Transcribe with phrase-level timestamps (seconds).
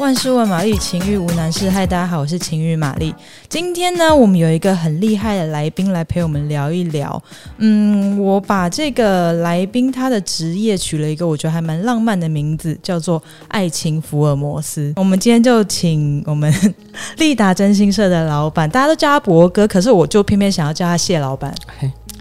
[0.00, 1.68] 万事问玛丽，情欲无难事。
[1.68, 3.14] 嗨，大家好，我是情欲玛丽。
[3.50, 7.22] 今天呢，我们有一个很厉害的来宾来陪我们聊一聊。
[7.58, 14.90] 嗯，我把这个来宾他的职业取了一个我觉得还蛮浪漫的名字，叫做“爱情福尔摩斯”。
[14.96, 16.50] 我们今天就请我们
[17.18, 21.54] 立达真心社的老板，大家都叫他博哥，可是我就偏偏想要叫他谢老板。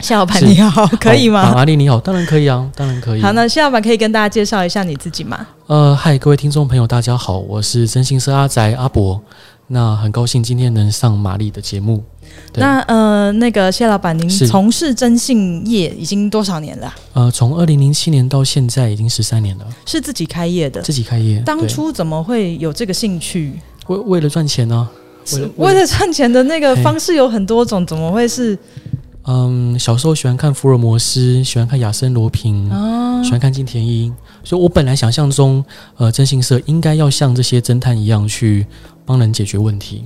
[0.02, 1.54] 谢老板你好，可以吗？
[1.54, 3.22] 玛丽你好，当然可以啊，当然可以。
[3.22, 5.46] 好，那谢老板可以跟大家介绍一下你自己吗？
[5.68, 9.22] 呃，嗨，各位听众朋友，大家好，我是征信社阿宅阿博。
[9.68, 12.04] 那很高兴今天能上玛丽的节目。
[12.56, 16.92] 那呃，那个谢老板，您从事征信业已经多少年了？
[17.14, 19.68] 呃，从二零零七年到现在已经十三年了。
[19.86, 20.82] 是自己开业的？
[20.82, 21.40] 自己开业。
[21.46, 23.54] 当初怎么会有这个兴趣？
[23.88, 24.90] 为为了赚钱呢？
[25.34, 28.58] 为了为了赚钱的那个方式有很多种，怎么会是？
[29.32, 34.12] 嗯，小时候喜欢看福尔摩斯，喜欢看亚森罗平，哦、喜欢看金田一，
[34.44, 35.64] 所以我本来想象中，
[35.98, 38.66] 呃，征信社应该要像这些侦探一样去
[39.06, 40.04] 帮人解决问题。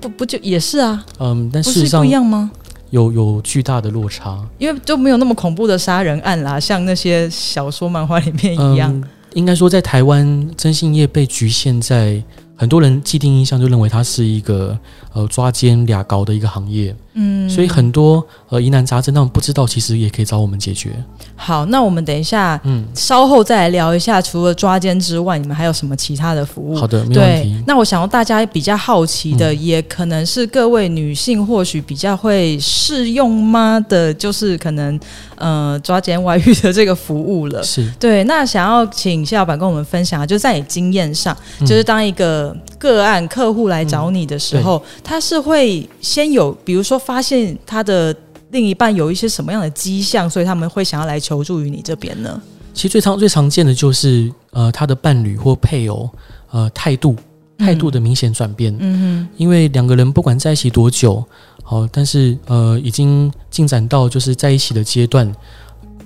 [0.00, 1.04] 不不就也是啊？
[1.18, 2.48] 嗯，但事实上不，不一样吗？
[2.90, 8.92] 有有巨大的落差，因为就没有那么恐怖的杀人案啦，像那些小说漫画里面一样。
[8.92, 12.22] 嗯、应该说，在台湾征信业被局限在
[12.60, 14.78] 很多人既定印象，就认为它是一个
[15.14, 16.94] 呃抓奸俩搞的一个行业。
[17.14, 20.90] 嗯，所以很多呃疑难杂症，他们不知道，其实也可以找我们解决。
[21.34, 26.76] 好，那我们等一下，嗯，稍后再来聊一下，除了抓奸之外，你们还有什么其他的服务？
[26.76, 27.64] 好的，没问题。
[27.66, 35.00] 那我想要大家比较好奇的，嗯、也可能是各位女性或许比较会适用吗的，就是可能
[35.36, 37.62] 呃抓奸外遇的这个服务了。
[37.62, 38.22] 是对。
[38.24, 47.00] 那想要请谢老板跟我们分享，就是在你经验上，嗯、就是当一个个案客户来找你的时候，嗯、他是会先有，比如说。
[47.00, 48.14] 发现他的
[48.50, 52.40] 另一半有一些什么样的迹象，所以他们会想要来求助于你这边呢？
[52.74, 56.08] 其实最常最常见的就是呃，他的伴侣或配偶
[56.50, 57.16] 呃态度
[57.56, 58.76] 态度的明显转变。
[58.78, 61.24] 嗯哼，因为两个人不管在一起多久，
[61.62, 65.34] 好，但是呃已经进展到就是在一起的阶段，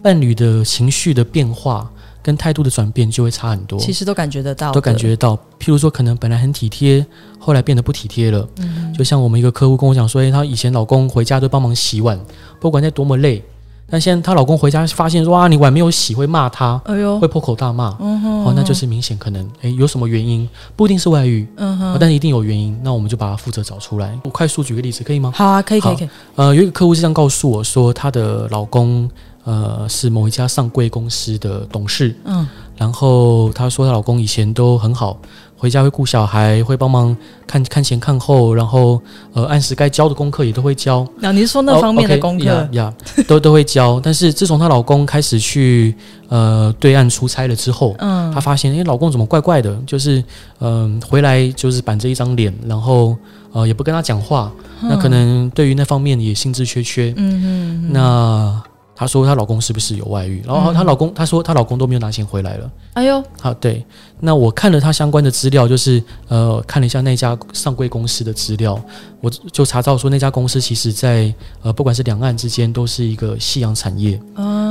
[0.00, 1.90] 伴侣的情绪的变化。
[2.24, 5.36] 跟态度的转变就会差很多，其实都感觉得到，都感觉得到。
[5.60, 7.04] 譬如说，可能本来很体贴，
[7.38, 8.48] 后来变得不体贴了。
[8.56, 12.18] 嗯，就像我们一个客户跟我讲说，诶，她以前老公回家都帮忙洗碗，
[12.58, 13.42] 不管在多么累，
[13.90, 17.94] 但现在她老公回家发现说，啊，你碗没有洗，会骂她，哎呦，会破口大骂。
[18.00, 20.48] 嗯哼，哦，那就是明显可能，诶，有什么原因？
[20.76, 22.74] 不一定是外遇，嗯哼，但是一定有原因。
[22.82, 24.18] 那我们就把它负责找出来。
[24.24, 25.30] 我快速举个例子，可以吗？
[25.34, 26.08] 好啊，可以，可以，可以。
[26.36, 29.10] 呃，有一个客户是这样告诉我说，她的老公。
[29.44, 32.16] 呃，是某一家上柜公司的董事。
[32.24, 32.46] 嗯，
[32.76, 35.18] 然后她说她老公以前都很好，
[35.56, 37.14] 回家会顾小孩，会帮忙
[37.46, 39.00] 看看前看后，然后
[39.34, 41.06] 呃，按时该交的功课也都会交。
[41.20, 44.00] 那、啊、你是说那方面的功课呀，oh, okay, yeah, yeah, 都都会交。
[44.00, 45.94] 但是自从她老公开始去
[46.28, 49.76] 呃对岸出差了之后，嗯，她发现哎，老公怎么怪怪的？
[49.86, 50.24] 就是
[50.60, 53.14] 嗯、呃，回来就是板着一张脸，然后
[53.52, 54.50] 呃，也不跟她讲话。
[54.80, 57.12] 嗯、那可能对于那方面也兴致缺缺。
[57.18, 58.62] 嗯嗯，那。
[58.96, 60.42] 她说她老公是不是有外遇？
[60.46, 62.70] 然后她老公她说她老公都没有拿钱回来了。
[62.92, 63.84] 哎呦，好对。
[64.20, 68.80] 那我看了她相关的资料，就是呃看了一下那家上柜公司的资料，
[69.20, 74.20] 我就查到说那家公司其实在呃不管是两岸之间都是一个夕阳产业，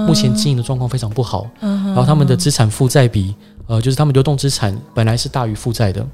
[0.08, 1.46] 目前经营的状况非常不好。
[1.60, 3.36] 然后他们的资产负债比
[3.68, 6.06] 呃就是他们流动资产本来是大于负债的，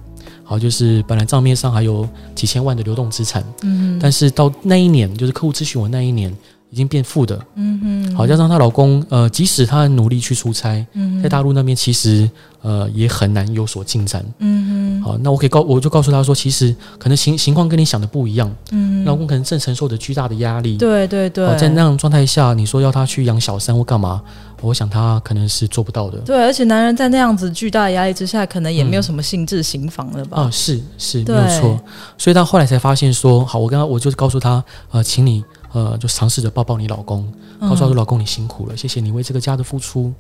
[0.43, 6.35] 好就是本来账面上还有几千万的流动资产，嗯，但是到那一年就是客户咨询我那一年。
[6.71, 12.29] 已经变富的，嗯哼，好，加上她老公，呃，即使她很努力去出差，嗯，在大陆那边其实，
[12.61, 24.21] 呃，也很难有所进展，嗯嗯，好，那我可以告，我就告诉她说，其实可能情情况跟你想的不一样，嗯，老公可能正承受着巨大的压力，对对对，在那样状态下，你说要他去养小三或干嘛，
[24.61, 30.43] 我想他可能是做不到的，对，而且男人在那样子巨大的压力之下，可能也没有什么兴致行房了吧？
[30.43, 31.79] 啊、是是，没有错，
[32.15, 35.43] 所以他后来才发现说，好，我跟他，我就告诉他，呃，请你。
[35.71, 37.31] 呃，就尝试着抱抱你老公，
[37.61, 40.13] 告诉他说：“老公，你辛苦了，谢谢你为这个家的付出。”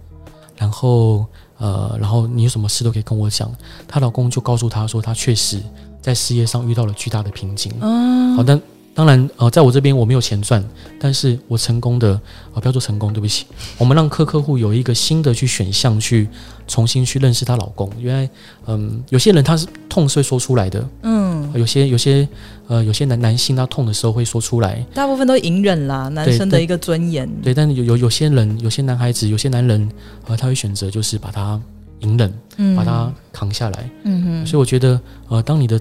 [0.57, 1.25] 然后，
[1.57, 3.49] 呃，然后你有什么事都可以跟我讲。
[3.87, 5.61] 她老公就告诉她说：“她确实
[6.01, 8.61] 在事业上遇到了巨大的瓶颈。”嗯，好但。
[8.95, 10.61] 当然，呃，在我这边我没有钱赚，
[10.99, 12.19] 但是我成功的，
[12.53, 13.45] 呃，不要说成功，对不起，
[13.77, 16.27] 我们让客客户有一个新的去选项，去
[16.67, 17.89] 重新去认识她老公。
[17.97, 18.29] 原来，
[18.65, 22.27] 嗯，有些人他是痛是会说出来的，嗯，有些有些
[22.67, 27.29] 呃有些男男性他痛的时候会说出来，大部分都隐忍啦，男生的一个尊严。
[27.41, 29.89] 对，但有有有些人，有些男孩子，有些男人，
[30.27, 31.59] 呃，他会选择就是把他
[31.99, 34.45] 隐忍，嗯，把他扛下来，嗯哼。
[34.45, 35.79] 所以我觉得，呃，当你的。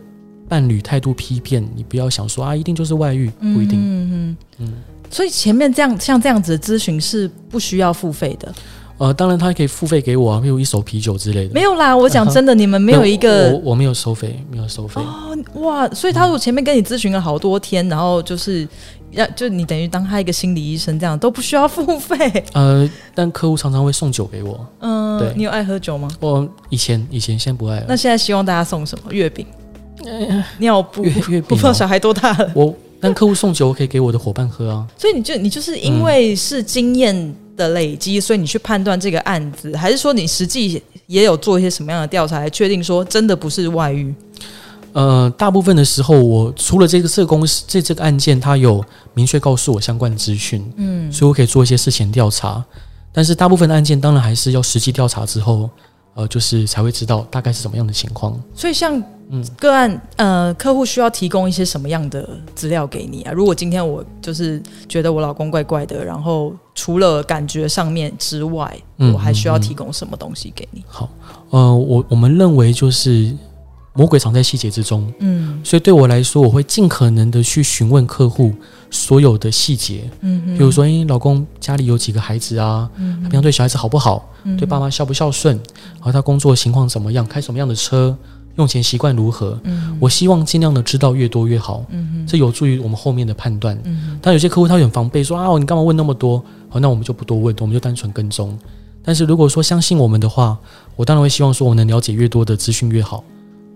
[0.50, 3.79] 伴侣态度批变，你不要想说啊，一定就是外遇，不一定。
[3.79, 4.73] 嗯嗯嗯。
[5.11, 8.50] 所以前面这样像这样子的咨询是不需要付费的。
[8.99, 11.55] 呃，当然他可以付费给我啊，比如一手啤酒之类的。
[11.55, 15.00] 没有啦，我讲真的，你们没有一个，我我没有收费，没有收费。
[15.00, 18.67] 哦，哇，所以他如果前面跟你咨询了好多天，然后就是
[19.12, 22.45] 要就你等于当他一个心理医生这样，都不需要付费。
[22.55, 24.67] 呃，但客户常常会送酒给我。
[24.81, 26.09] 嗯，对，你有爱喝酒吗？
[26.19, 27.87] 我以前以前先不爱了。
[27.89, 29.12] 那现在希望大家送什么？
[29.12, 29.47] 月饼、
[30.59, 31.43] 尿布、月月饼。
[31.43, 32.50] 不知道小孩多大了。
[32.53, 34.85] 我但客户送酒，我可以给我的伙伴喝啊。
[34.97, 44.14] 所以你就你就是因为是经验的累积，所以你去判断这个案子，还是说你实际也有做一些什么样的调查来确定说真的不是外遇？
[44.94, 48.82] 呃，大部分的时候，我除了这个这个公司这这个案件，他有
[49.12, 52.64] 明确告诉我相关的资讯，嗯，所以我可以做一些事前调查。
[53.12, 55.69] 但是大部分的案件，当然还是要实际调查之后，
[56.14, 58.38] 呃，就是才会知道大概是什么样的情况。
[58.55, 59.02] 所以像。
[59.31, 63.31] 嗯，个案呃，客户需要提供一些什么样的资料给你啊？
[63.31, 64.58] 如果今天我就是
[64.88, 70.82] 觉得我老公怪怪的，然后除了感觉上面之外，嗯、我还需要提供什么东西给你？
[70.87, 71.10] 好，
[71.50, 73.37] 呃，我我们认为就是
[73.99, 78.55] 魔鬼藏在细节之中，嗯，所以对我来说，我会尽可能的去询问客户
[78.93, 82.89] 所有的细节，嗯哼，比如说，哎，老公家里有几个孩子啊？
[82.97, 84.31] 嗯，他平常对小孩子好不好？
[84.45, 85.56] 嗯，对爸妈孝不孝顺？
[85.97, 87.27] 然后他工作情况怎么样？
[87.27, 88.17] 开什么样的车？
[88.55, 89.59] 用钱习惯如何？
[89.65, 91.85] 嗯，我希望尽量的知道越多越好。
[91.91, 93.77] 嗯，这有助于我们后面的判断。
[93.83, 96.39] 嗯，但有些客户他很防备，说啊，你干嘛问那么多？
[96.69, 98.56] 好，那我们就不多问，我们就单纯跟踪。
[99.03, 100.56] 但是如果说相信我们的话，
[100.95, 103.25] 我当然会希望说，我能了解越多的资讯越好，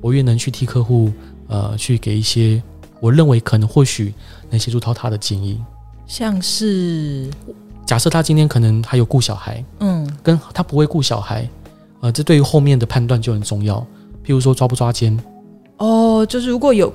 [0.03, 1.11] 我越能去替客户
[1.49, 2.63] 呃去给一些
[3.01, 4.13] 我认为可能或许
[4.51, 5.59] 能协助到他的建议。
[6.07, 7.31] 像是
[7.87, 11.49] 假设他今天可能还有顾小孩，嗯，跟他不会顾小孩，
[12.01, 13.79] 呃，这对于后面的判断就很重要。
[14.25, 15.19] 譬如说抓不抓奸？
[15.79, 16.93] 哦，就是如果有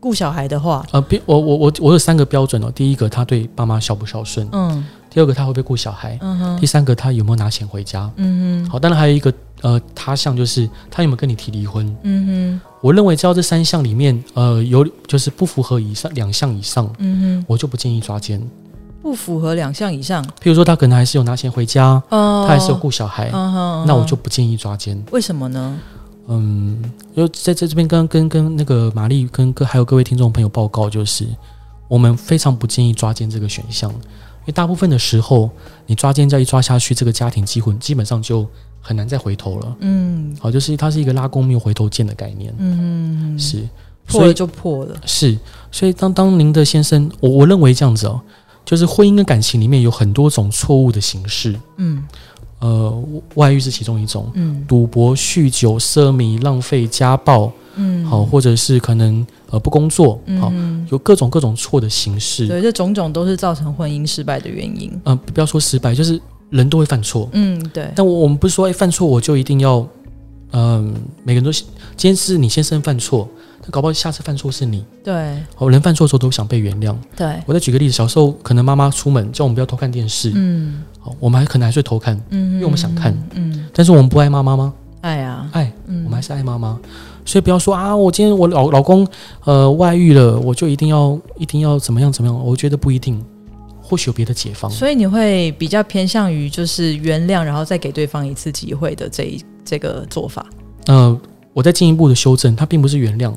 [0.00, 2.70] 顾小孩的话，呃，我我我我有三个标准哦。
[2.74, 4.48] 第一个，他对爸妈孝不孝顺？
[4.52, 4.84] 嗯。
[5.10, 6.18] 第二个，他会不会顾小孩？
[6.20, 6.60] 嗯哼。
[6.60, 8.10] 第三个，他有没有拿钱回家？
[8.16, 8.70] 嗯哼。
[8.70, 11.96] 好，当然还有一个呃他项，就是他有没有跟你提离婚？
[12.02, 12.60] 嗯哼。
[12.80, 18.40] 我认为只要这三项里面呃有就是不符合以上两项以上，嗯哼，我就不建议抓奸。
[19.00, 25.02] 不符合两项以上，譬如说他可能还是有拿钱回家，哦，他还是有顾小孩，那我就不建议抓奸。
[25.10, 25.78] 为什么呢？
[26.30, 26.78] 嗯，
[27.16, 31.26] 就在在这边跟跟跟那个玛丽跟各还有各位听众朋友报告，就是
[31.88, 35.50] 我们非常不建议抓奸这个选项，因为大部分的时候，
[35.86, 38.46] 你抓奸再一抓下去，这个家庭机会基本上就
[38.80, 39.76] 很难再回头了。
[39.80, 42.54] 嗯，好，就是它是一个拉弓没有回头箭的概念。
[42.58, 43.66] 嗯嗯，是
[44.06, 44.94] 破了就破了。
[45.06, 45.38] 是，
[45.72, 48.20] 所以当当您的先生，我我认为这样子哦，
[48.66, 51.58] 就是婚姻跟感情里面有很多种错误的形式。
[51.78, 52.04] 嗯。
[52.60, 64.90] 呃，外遇是其中一种，嗯，赌博、酗酒、奢靡、浪费、家暴，嗯，好，或者是可能呃不工作，好，嗯，有各种各种错的形式，对，这种种都是造成婚姻失败的原因。
[65.04, 66.20] 嗯、呃，不要说失败，就是
[66.50, 67.90] 人都会犯错，嗯，对。
[67.94, 69.78] 但我我们不是说，哎，犯错我就一定要，
[70.50, 71.66] 嗯、呃，每个人都，今
[71.96, 73.28] 天是你先生犯错。
[73.70, 74.82] 搞不好下次犯错是你。
[75.04, 76.96] 对，哦，人犯错的时候都想被原谅。
[77.14, 84.72] 对，我再举个例子，小时候可能妈妈出门叫我们不要偷看电视，嗯，好，我们还可能还是会偷看，嗯，因为我们想看，嗯，但是我们不爱妈妈吗？
[85.00, 86.78] 爱啊，爱，嗯，我们还是爱妈妈，
[87.24, 89.06] 所以不要说啊，我今天我老老公
[89.44, 92.44] 呃外遇了，我就一定要一定要怎么样怎么样？
[92.44, 93.24] 我觉得不一定，
[93.80, 94.70] 或许有别的解放。
[94.70, 100.44] 所以你会比较偏向于就是原谅，然后再给对方一次机会的这一这个做法。
[100.86, 101.20] 呃，
[101.52, 103.32] 我再进一步的修正，它并不是原谅。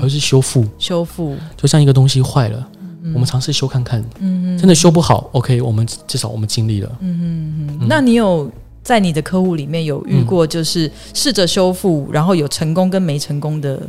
[0.00, 2.81] 而是修复，修复就像一个东西坏了，嗯、
[3.14, 6.90] 我们尝试修看看，嗯、真的修不好，OK，我们至少我们尽力了。
[7.00, 7.86] 嗯嗯嗯。
[7.88, 8.50] 那你有
[8.82, 13.80] 在你的客户里面有遇过，就是试着修复，然后有成功跟没成功的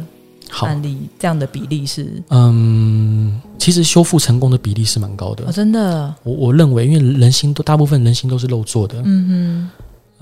[0.62, 2.22] 案例，这样的比例是？
[2.30, 5.46] 嗯，其实修复成功的比例是蛮高的。
[5.46, 6.14] 哦，真的？
[6.24, 9.02] 我我认为，因为人心都大部分人心都是肉做的。
[9.04, 9.70] 嗯哼。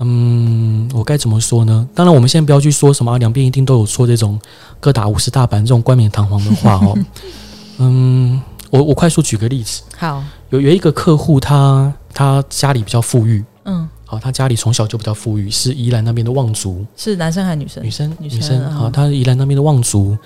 [0.04, 1.88] 嗯，我该怎么说呢？
[1.94, 4.36] 当然，我们现在不要去说什么两边一定都有说这种
[4.80, 6.98] 各打五十大板这种冠冕堂皇的话哦。
[7.78, 8.40] 嗯，
[8.72, 9.82] 我我快速举个例子。
[9.98, 13.44] 好，有有一个客户他，他他家里比较富裕。
[13.64, 16.82] 嗯，好，他家里从小就比较富裕，是宜兰那边的望族。
[16.96, 17.84] 是男生还是女生？
[17.84, 18.72] 女生，女生。
[18.72, 20.16] 好，他是宜兰那边的望族。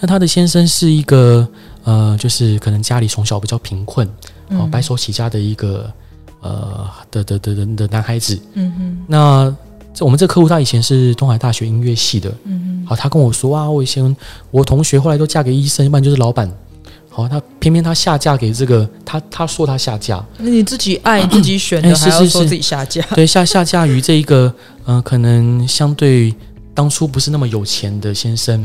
[0.00, 1.46] 那他的先生是一个
[1.82, 4.08] 呃，就是可能家里从小比较贫困，
[4.50, 5.92] 好，白手起家的一个。
[6.42, 9.56] 呃的的的的的男孩子，嗯哼，那
[9.92, 14.16] 这我们这客户他以前是东海大学音乐系的，嗯哼，好，他跟我说啊，我以前
[14.52, 16.48] 我同学后来都嫁给医生，一般就是老板，
[17.16, 24.52] 好，他偏偏他下嫁给这个他，他说他下嫁，那你自己爱自己选的，还要说自己下嫁，对，下下嫁于这一个，
[24.84, 26.34] 嗯、呃，可能相对
[26.74, 28.62] 当初不是那么有钱的先生，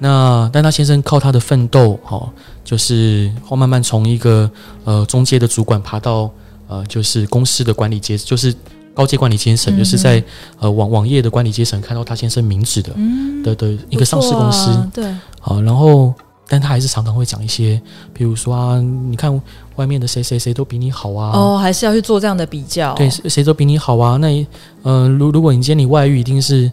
[0.00, 2.28] 那但他先生靠他的奋斗，哦，
[2.64, 4.50] 就是后慢慢从一个
[4.84, 6.28] 呃中介的主管爬到。
[6.70, 8.54] 呃，就是公司的管理阶，就是
[8.92, 10.22] 高阶管理阶层，嗯、就是在
[10.58, 16.12] 呃网网页的管理阶层看到他先生名字的、嗯、的的一个上市公司，啊对，好，然后
[16.48, 17.80] 但他还是常常会讲一些，
[18.14, 19.30] 比如说啊，你看
[19.76, 24.46] 外面的谁谁谁都比你好啊，哦，还是要去做这样的比较，对，谁都比你好啊，那
[24.82, 26.72] 呃，如如果你今天你外遇，一定是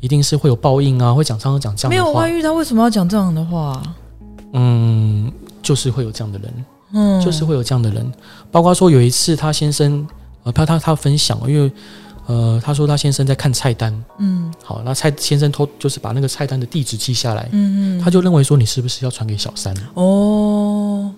[0.00, 3.82] 一定是会有报应啊，会讲常常讲这样的话，没有外遇，他为什么要讲这样的话？
[4.52, 5.30] 嗯，
[5.60, 8.10] 就是会有这样的人，嗯，就是会有这样的人，
[8.52, 10.06] 包括说有一次他先生，
[10.44, 11.70] 呃，他他他分享，因为
[12.26, 19.72] 呃，他说他先生在看菜单，嗯，好，那蔡先生偷就是把那个菜单的地址记下来，嗯嗯，他就认为说你是不是要传给小三？
[19.94, 21.08] 哦，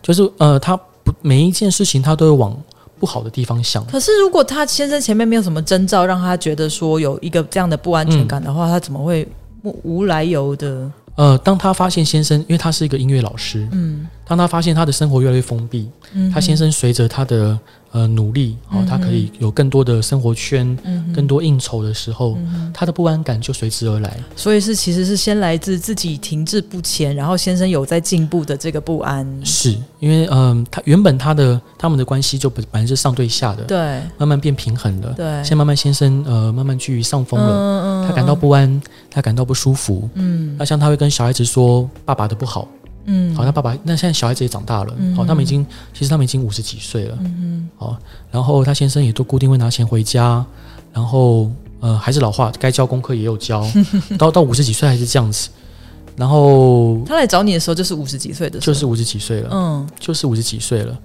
[0.00, 2.56] 就是呃，他不每一件事情他都会往
[2.98, 3.84] 不好的地方想。
[3.84, 9.28] 可是如果他先生前面没有什么征兆让他觉得说有一个这样的不安全感的话，嗯，他怎么会
[9.62, 10.90] 无来由的？
[11.16, 17.58] 呃，当他发现先生，因为他是一个音乐老师，嗯，当他发现他的生活越来越封闭，嗯，他先生随着他的。
[17.94, 24.18] 呃，努力哦，他可以有更多的生活圈，嗯、更多应酬的时候，嗯、他的不安感就随之而来。
[24.34, 29.24] 所以是其实是先来自自己停滞不前，然后先生有在进步的这个不安。
[29.44, 29.70] 是
[30.00, 33.78] 因为嗯、呃，他原本他的他们的关系就本来是上对下的，对，
[34.18, 42.66] 慢慢变平衡了，对，现在慢慢先生呃慢慢趋于上风了，嗯嗯，他感到不安，他感到不舒服，嗯，那像他会跟小孩子说爸爸的不好。
[43.06, 47.96] 嗯，好，他爸爸那现在小孩子也长大了，嗯、好，他们已经其实他们已经五十几岁了，嗯好，
[48.30, 50.44] 然后他先生也都固定会拿钱回家，
[50.92, 53.64] 然后呃还是老话，该教功课也有教，
[54.18, 55.50] 到到五十几岁还是这样子，
[56.16, 60.98] 然后他来找你的时候就是五十几岁的时候，就是五十几岁了，嗯，就是五十几岁了，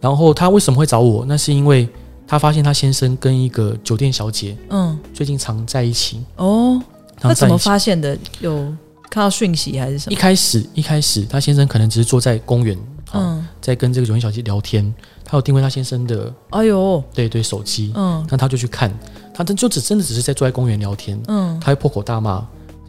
[0.00, 1.24] 然后他为什么会找我？
[1.26, 1.88] 那是因为
[2.26, 6.80] 他发现他先生跟一个酒店小姐，嗯，最近常在一起，哦，
[7.18, 8.16] 他怎么发现的？
[8.40, 8.72] 有。
[9.12, 10.12] 看到讯息还是什么？
[10.14, 12.78] 一开始，一开始，他先生可能只是坐在公园，
[13.12, 14.82] 嗯，在跟这个酒店小姐聊天。
[15.22, 18.90] 他有定位他先生的，哎呦，对对，手机，嗯，那他就去看，
[19.34, 22.42] 他真就只真的只是在坐在公园聊天，嗯，他会破口大骂。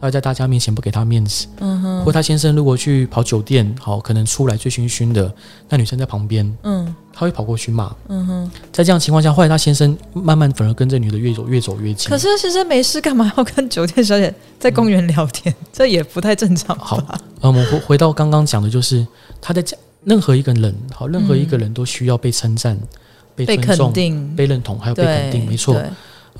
[0.04, 5.32] 他在大家面前不给他面子，嗯哼，或他先生如果去跑酒店，好，可能出来醉醺醺的，
[5.66, 12.10] 那女生在旁边，嗯，他会跑过去骂，嗯哼，在这样情况下，后来他先生慢慢反而跟这女的越走越走越近。
[12.10, 15.50] 可是先生没事，干嘛要跟酒店小姐在公园聊天？
[15.58, 16.78] 嗯、这也不太正常。
[16.78, 16.98] 好，
[17.40, 19.06] 呃，我们回回到刚刚讲的，就是
[19.40, 22.88] 他在讲任何一个人，好，任何一个人都需要被称赞、嗯、
[23.36, 25.82] 被尊重、被肯定、被认同，还有被肯定，没错。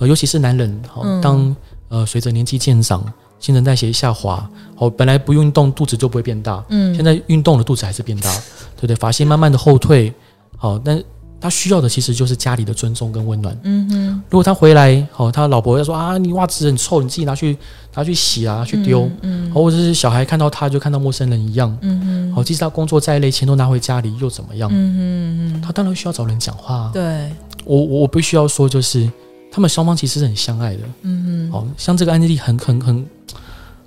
[0.00, 1.56] 呃，尤其是男人，好，当
[1.88, 3.10] 呃随着年纪渐长。
[3.44, 4.48] 新陈代谢下滑，
[4.78, 8.32] 哦，本来不运动肚子就不会变大，嗯，现在运动了肚子还是变大，
[8.74, 8.96] 对不对？
[8.96, 10.10] 发线慢慢的后退，
[10.56, 10.98] 好，但
[11.38, 14.22] 他需要的其实就是家里的尊重跟温暖，嗯嗯。
[14.30, 17.54] 如果他回来，好，他老婆要说啊，你袜子很臭，你自己拿去
[17.94, 22.34] 拿去洗啊，拿去丢，嗯，或者是小孩看到他就看到陌生人一样，嗯嗯。
[22.34, 24.70] 好，即使他工作再累，钱都拿回家里又怎么样？
[24.72, 27.30] 嗯嗯嗯，他当然需要找人讲话，对，
[27.66, 29.06] 我我我必须要说，就是
[29.54, 31.52] 他们双方其实是很相爱的，嗯嗯。
[31.52, 33.06] 好像这个案例很很很。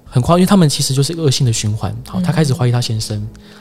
[0.09, 1.95] 很夸，因为他们其实就是恶性的循环。
[2.07, 3.17] 好，他开始怀疑他先生，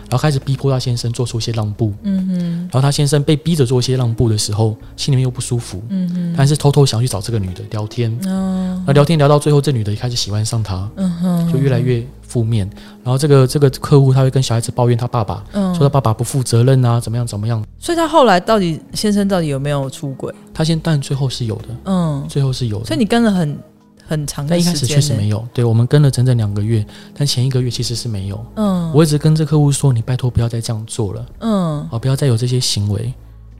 [0.08, 1.92] 然后开始逼迫他先生做出一些让步。
[2.02, 2.60] 嗯嗯。
[2.60, 5.82] 然后他先生被逼着做一些让步的时候，心里面又不舒服。
[5.88, 6.34] 嗯哼。
[6.36, 8.16] 但是偷偷想去找这个女的聊天。
[8.26, 8.82] 哦。
[8.86, 10.88] 那聊天聊到最后，这女的也开始喜欢上他。
[10.96, 11.52] 嗯哼。
[11.52, 12.68] 就越来越负面。
[13.02, 17.64] 然后这个这个客户他会跟小孩子抱怨他爸爸，嗯，说他爸爸不负责任啊，怎么样怎么样。
[17.78, 20.32] 所以他后来到底先生到底有没有出轨？
[20.54, 21.68] 他先，但最后是有的。
[21.86, 22.24] 嗯。
[22.28, 22.84] 最后是有的。
[22.84, 23.58] 所以你跟了很。
[24.06, 25.46] 很长的时间，但一开始确实没有。
[25.52, 26.86] 对，我们跟了整整两个月，
[27.16, 28.44] 但前一个月其实是没有。
[28.54, 33.12] 嗯，我一直跟这客户说：“你拜托不要再这样做了。”嗯，好，不要再有这些行为。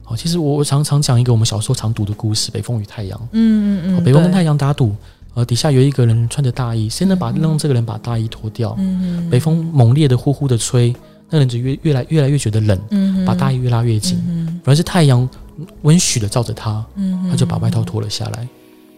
[0.03, 3.19] 好，其实我我常常讲一个我们小时候常读的故事：北风与太阳。
[3.33, 4.03] 嗯嗯嗯。
[4.03, 4.95] 北风跟太阳打赌，
[5.33, 8.73] 呃，底下有一个人穿着大衣，谁能把让这个人把大衣脱掉？
[8.79, 9.29] 嗯嗯。
[9.29, 10.95] 北风猛烈的呼呼的吹，
[11.29, 14.17] 那个人就越越来越来越觉得冷，嗯，把大衣越拉越紧。
[14.27, 15.27] 嗯，反而是太阳
[15.81, 18.47] 温煦的照着他，嗯，他就把外套脱了下来。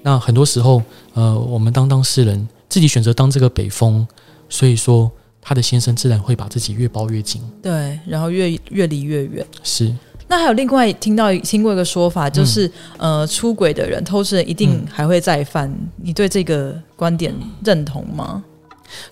[0.01, 0.82] 那很多时候，
[1.13, 4.08] 呃，我们当当事人自己选择当这个北风，
[4.48, 9.46] 所以说他的先生自然会把自己越包越紧，对，然后越越离越远。
[9.63, 9.94] 是。
[10.32, 15.68] 那还有另外听到听过一个说法，就是、嗯、呃，出轨的人、偷吃人一定还会再犯。
[15.68, 17.34] 嗯、你对这个观点
[17.65, 18.44] 认同吗？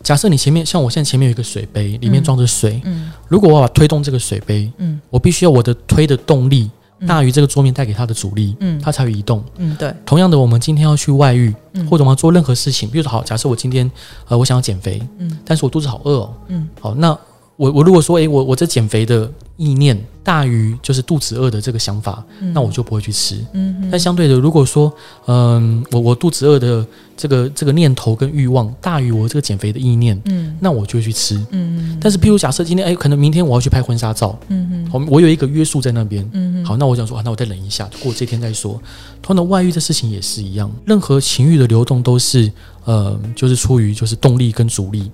[0.04, 6.70] 假设你前面像我现在前面有一个水杯，里面装着水，嗯，如果我要推动这个水杯，嗯，我必须要我的推的动力。
[7.06, 9.94] 大于这个桌面带给他的阻力，嗯，他才会移动，嗯，对。
[10.06, 13.90] 同样的，我们今天要去外遇，嗯，或者我们要做任何事情，比如说好，假设我今天
[14.28, 17.18] 呃，我想要减肥，嗯，但是我肚子好饿哦，嗯，好，那
[17.58, 23.44] 我我如果说，诶，我我这减肥的意念大于就是肚子饿的这个想法，嗯、那我就不会去吃。
[23.54, 24.94] 嗯，但相对的，如果说，
[25.26, 26.86] 嗯，我我肚子饿的
[27.18, 31.36] 这个这个念头跟欲望大于我这个减肥的意念，嗯，那我就会去吃。
[31.50, 38.80] 嗯哼，但是譬如假设今天，诶，可能明天我要去拍婚纱照，嗯嗯，我我有一个约束在那边，嗯哼，好，那我想说，啊，那我再忍一下，过这天再说。
[39.24, 42.52] 同样的外遇的事情也是一样，任何情欲的流动都是，
[42.86, 45.10] 呃，就是出于就是动力跟阻力。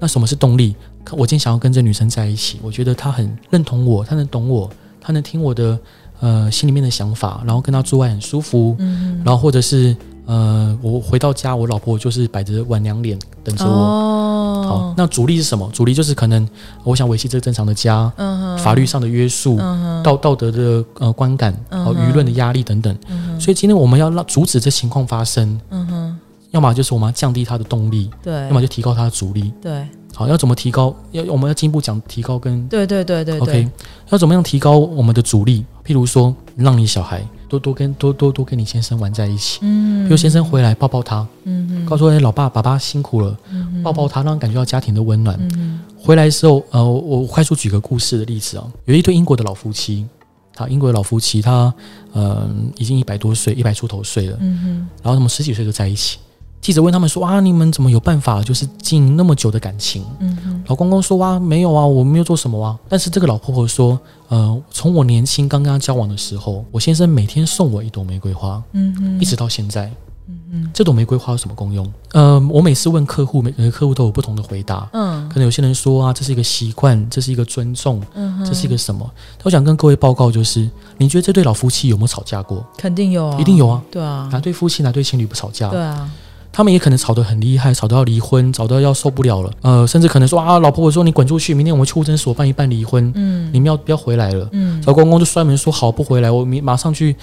[0.00, 0.76] 那什么是动力？
[1.12, 5.78] 我今天想要跟这女生在一起，我觉得她很认同我，她能懂我，她能听我的
[6.20, 9.96] 呃心里面的想法，然后跟她做爱很舒服，嗯，然后或者是
[10.26, 13.70] 呃我回到家，我老婆就是摆着碗娘脸等着我。
[13.70, 15.68] 哦，好，那阻力是什么？
[15.72, 16.46] 阻力就是可能
[16.84, 22.96] 我想维系这个正常的家，嗯哼，法律上的约束，嗯哼，道道德的呃观感，嗯哼，舆论的压力等等。
[23.08, 26.18] 嗯，所以今天我们要让阻止这情况发生，嗯哼，
[26.50, 29.86] 要么就是我们要降低他的动力，对，要么就提高他的阻力，对。
[30.18, 30.92] 好，要怎么提高？
[31.12, 33.40] 要我们要进一步讲提高跟对对对对，对。
[33.40, 33.70] OK，
[34.10, 35.64] 要怎么样提高我们的阻力？
[35.86, 39.60] 譬如说，让你小孩多多跟多多多跟你先生玩在一起。
[39.62, 40.02] 嗯。
[40.06, 45.38] 比如先生回来抱抱他，嗯嗯，告诉哎，老爸爸爸辛苦了，嗯，抱抱他，让他感觉到家庭的温暖。
[45.52, 45.78] 嗯。
[45.96, 50.04] 回来的时候，呃，我快速举个故事的例子啊，有一对英国的老夫妻，
[50.52, 51.72] 他英国的老夫妻，他
[52.12, 54.68] 呃已经一百多岁，一百出头岁了，嗯哼，
[55.00, 56.18] 然后他们十几岁就在一起。
[56.60, 63.98] 记者问他们说：“啊，你们怎么有办法，就是经营那么久的感情？”嗯哼，老公公说：“啊，没有啊，我没有做什么啊。”但是这个老婆婆说
[64.28, 69.86] ：“呃，从我年轻刚跟他交往的时候，我先生每天送我一朵玫瑰花，嗯嗯，一直到现在，
[70.28, 71.90] 嗯嗯，这朵玫瑰花有什么功用？
[72.12, 74.88] 呃，我每次问客户，每个客户都有不同的回答。
[74.92, 79.08] 嗯，可能有些人说啊，这是一个习惯，这是一个尊重，嗯哼，这是一个什么？
[79.44, 82.62] 我想跟各位报告，就是你觉得这对老夫妻有没有吵架过？
[82.76, 85.70] 肯定有啊，一定有啊，对啊，哪对夫妻哪对情侣不吵架？
[85.70, 86.10] 对啊。
[86.50, 89.50] 他们也可能吵得很厉害，吵到要离婚，吵到要受不了了。
[89.62, 93.12] 呃，甚至可能说啊，老婆，我说你滚出去，明天我们去户政所办一办离婚。
[93.14, 94.48] 嗯，你们要不要回来了？
[94.52, 97.14] 嗯，老公公就摔门说好，不回来，我明马上去。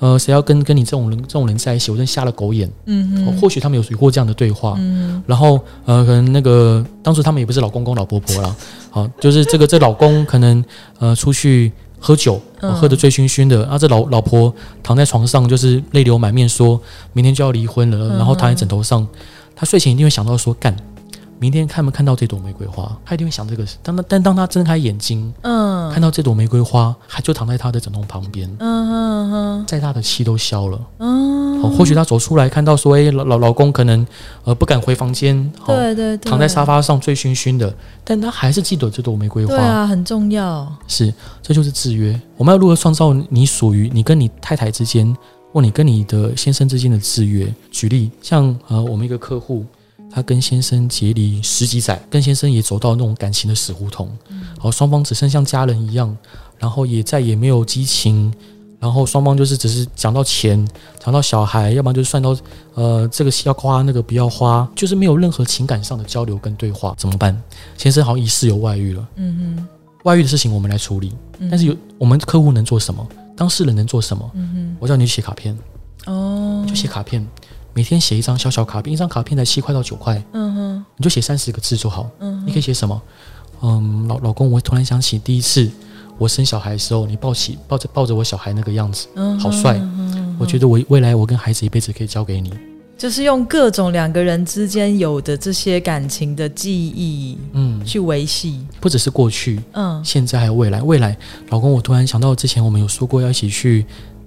[0.00, 1.90] 呃，谁要跟跟你这种人这种人在一起？
[1.90, 2.70] 我真瞎了狗眼。
[2.86, 3.36] 嗯嗯。
[3.40, 4.74] 或许他们有有过这样的对话。
[4.78, 5.22] 嗯。
[5.26, 8.54] 然后呃，可能那个当时他们也不是老公公老婆婆啦。
[8.90, 10.64] 好，就是这个这老公可能
[10.98, 11.72] 呃出去。
[12.04, 13.66] 喝酒，喝得醉醺醺的。
[13.66, 16.78] 啊，这老老婆躺在床上，就是泪流满面，说
[17.14, 18.18] 明天就要离婚了。
[18.18, 19.08] 然后躺在枕头上，
[19.56, 20.76] 他睡前一定会想到说，干，
[21.44, 22.90] 明天看没看到这朵玫瑰花？
[23.04, 23.76] 他一定会想这个事。
[23.82, 31.44] 当他但当他睁开眼睛，嗯，看到这朵玫瑰花，还就躺在他的枕头旁边，嗯哼哼，再大的气都消了，嗯。
[31.76, 34.06] 或许他走出来看到说：“哎，老老老公可能
[34.44, 40.70] 呃不敢回房间，对对，躺在沙发上醉醺醺的，但他还是记得这朵玫瑰花，对啊，很重要。
[40.86, 42.18] 是，这就是制约。
[42.38, 45.14] 我们要如何创造你属于你跟你太太之间，
[45.52, 47.52] 或你跟你的先生之间的制约？
[47.70, 49.64] 举例，像呃，我们一个客户，
[50.14, 54.08] 他跟先生结离十几载，跟先生也走到那种感情的死胡同，
[54.58, 56.16] 好，双方只剩像家人一样，
[56.58, 58.32] 然后也再也没有激情。”
[58.80, 60.62] 然后双方就是只是讲到钱，
[61.02, 62.36] 讲到小孩，要不然就是算到
[62.74, 67.34] 呃这个要花那个不要花，就是没有任何情感上的交流跟对话，怎么办？
[67.78, 69.68] 先生好像疑似有外遇了，嗯哼，
[70.02, 73.06] 外遇的事情我们来处理，嗯、但是有我们客户能做什么？
[73.34, 74.30] 当事人能做什么？
[74.34, 75.56] 嗯哼，我叫你写卡片，
[76.04, 77.26] 哦，就写卡片，
[77.74, 83.02] 每天写一张小小卡片，一张卡片才七块到九块，嗯哼，你就写三十个字就好，嗯，你可以写什么？
[83.60, 85.70] 嗯，老老公，我突然想起第一次。
[86.16, 89.76] 我生小孩的时候，你抱起抱着抱着我小孩那个样子，嗯、好帅！
[89.78, 92.52] 嗯嗯、我觉得我未来我跟孩子一辈子可以交给你，
[92.96, 100.80] 就是用各种两个人之间有的这些感情的记忆，嗯，去维系，不只是过去，嗯，现在还有未来。
[100.80, 103.84] 未来，老公，我突然想到之前我们有说过要一起去。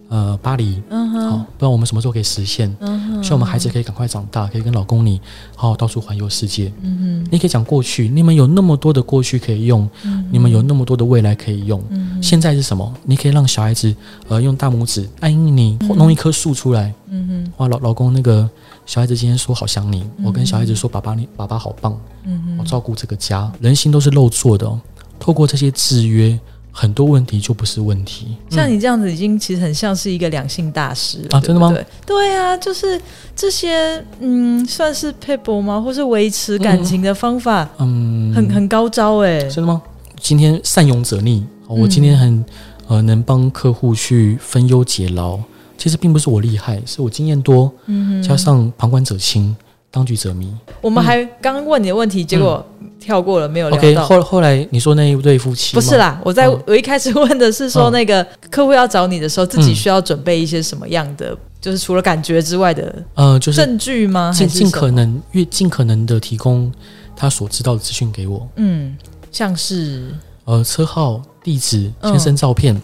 [0.10, 2.74] 呃，巴黎，嗯哼，好，不知道我们什么时候可以实现？
[2.80, 5.20] 嗯哼，希望我们孩子可以赶快长大，可以跟老公你
[5.54, 6.72] 好好到处环游世界。
[6.82, 11.84] 嗯哼，你可以讲过去，你们有那么多的过去可以用，嗯，你们有那么多的未来可以用。
[11.90, 12.94] 嗯，现在是什么？
[13.04, 13.94] 你可以让小孩子
[14.30, 16.94] 呃用大拇指按你弄一棵树出来。
[17.10, 18.50] 嗯哼，哇，老老公那个
[18.86, 22.00] 小孩子今天说好想你，嗯，我跟小孩子说爸爸你爸爸好棒。
[22.24, 24.80] 嗯哼，我照顾这个家，人心都是肉做的哦。
[25.20, 26.40] 透过这些制约。
[26.80, 31.72] 很多问题就不是问题，像你这样子已经其实很像是一个两性大师啊，真的吗？
[31.72, 32.36] 对，对？
[32.36, 33.02] 啊，就是
[33.36, 35.82] 这些，嗯，算是撇步吗？
[35.82, 39.82] 或是维持感情的方法，嗯，很很高招哎，真的吗？
[40.22, 42.46] 今天善勇者逆，我今天很
[42.88, 45.40] 呃能帮客户去分忧解劳，
[45.80, 49.56] 其实并不是我厉害，是我经验多，嗯，加上旁观者清，
[49.98, 50.54] 当局者迷。
[50.82, 52.64] 我们还刚问你的问题，结果。
[53.00, 53.88] 跳过了，没有聊到。
[53.88, 64.34] OK，后后来你说那一对夫妻不是啦，我在我一开始问的是说，那个客户要找你的时候，自己需要准备一些什么样的，就是除了感觉之外的，呃，就是证据吗？
[64.36, 66.70] 尽尽可能越尽可能的提供
[67.16, 68.46] 他所知道的资讯给我。
[68.56, 68.98] 嗯，
[69.32, 70.08] 像是
[70.44, 72.76] 呃车号、地址、先生照片，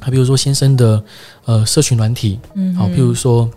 [0.00, 1.04] 还、嗯、比如说先生的
[1.44, 3.48] 呃社群软体，嗯，好，譬如说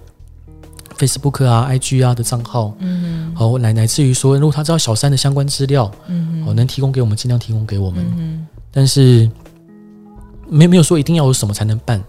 [0.98, 9.30] Facebook 啊、IG 啊的账号，嗯，好，乃乃至于说，如果他知道小三的相关资料，嗯，好，能提供给我们，尽量提供给我们，嗯，但是
[10.48, 12.02] 没没有说一定要有什么才能办，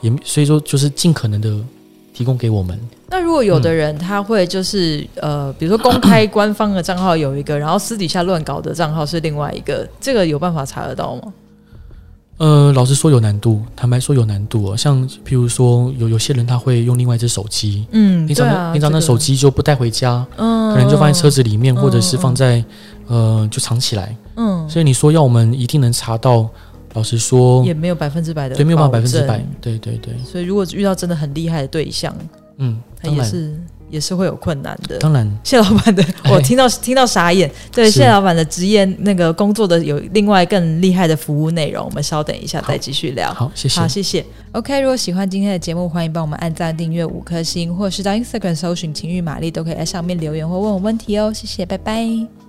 [0.00, 1.54] 也所以说就是尽可能的
[2.14, 2.78] 提供给我们。
[3.08, 11.32] 那如果有的人他会就是、嗯、呃，比如说公开官方的账号有一个，然后私底下乱搞的账号是另外一个，这个有办法查得到吗？
[12.40, 14.74] 呃，老实说有难度，坦白说有难度哦。
[14.74, 22.64] 像譬如说有有些人他会用另外一只手机，嗯，平常、啊、平常那手机就不带回家，嗯，可能就放在车子里面，嗯、或者是放在、
[23.08, 24.66] 嗯、呃就藏起来，嗯。
[24.70, 26.48] 所以你说要我们一定能查到，
[26.94, 30.14] 老实说也没有百分之百的，对，没有办法百分之百，对对对。
[30.24, 32.14] 所以如果遇到真的很厉害的对象。
[32.62, 33.58] 嗯，他也是
[33.90, 34.98] 也是会有困难的。
[34.98, 37.50] 当然，谢老板的我听到听到傻眼。
[37.72, 43.32] 对，谢老板的职业那个工作的有另外更厉害的服务内容，我们稍等一下再继续聊。
[43.34, 43.80] 好，谢谢。
[43.80, 44.24] 好，谢谢。
[44.52, 51.32] OK，如果喜欢今天的节目，欢迎帮我们按赞、订阅五颗星，或者是到 Instagram 搜寻“情欲玛丽”，都可以在上面留言或问我问题哦。
[51.32, 52.39] 谢谢，拜拜。